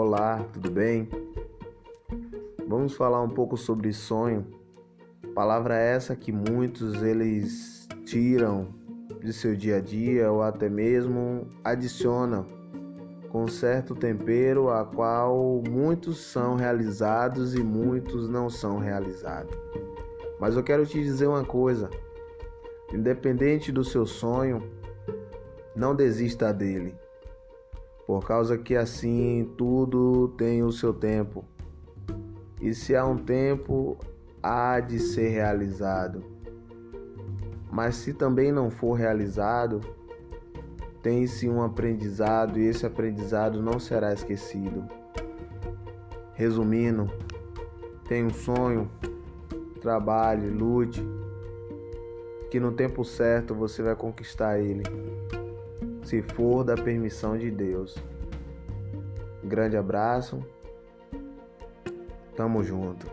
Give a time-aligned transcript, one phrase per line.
[0.00, 1.08] Olá, tudo bem?
[2.68, 4.46] Vamos falar um pouco sobre sonho.
[5.34, 8.68] Palavra essa que muitos eles tiram
[9.20, 12.46] de seu dia a dia ou até mesmo adicionam
[13.28, 19.52] com certo tempero a qual muitos são realizados e muitos não são realizados.
[20.38, 21.90] Mas eu quero te dizer uma coisa:
[22.94, 24.62] independente do seu sonho,
[25.74, 26.94] não desista dele
[28.08, 31.44] por causa que assim tudo tem o seu tempo.
[32.58, 33.98] E se há um tempo,
[34.42, 36.24] há de ser realizado.
[37.70, 39.82] Mas se também não for realizado,
[41.02, 44.86] tem-se um aprendizado e esse aprendizado não será esquecido.
[46.32, 47.12] Resumindo,
[48.08, 48.90] tenha um sonho,
[49.82, 51.06] trabalhe, lute,
[52.50, 54.84] que no tempo certo você vai conquistar ele
[56.08, 57.94] se for da permissão de Deus.
[59.44, 60.42] grande abraço.
[62.34, 63.06] Tamo junto.